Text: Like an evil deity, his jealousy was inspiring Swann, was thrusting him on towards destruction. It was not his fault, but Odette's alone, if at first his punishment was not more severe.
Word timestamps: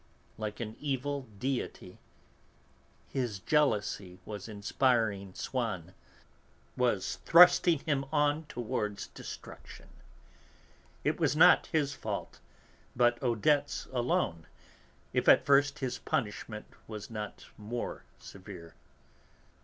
Like 0.39 0.59
an 0.59 0.77
evil 0.79 1.27
deity, 1.37 1.99
his 3.07 3.37
jealousy 3.37 4.17
was 4.25 4.49
inspiring 4.49 5.35
Swann, 5.35 5.93
was 6.75 7.17
thrusting 7.17 7.77
him 7.81 8.05
on 8.11 8.45
towards 8.47 9.09
destruction. 9.09 9.89
It 11.03 11.19
was 11.19 11.35
not 11.35 11.67
his 11.67 11.93
fault, 11.93 12.39
but 12.95 13.21
Odette's 13.21 13.85
alone, 13.93 14.47
if 15.13 15.29
at 15.29 15.45
first 15.45 15.77
his 15.77 15.99
punishment 15.99 16.65
was 16.87 17.11
not 17.11 17.45
more 17.59 18.01
severe. 18.17 18.73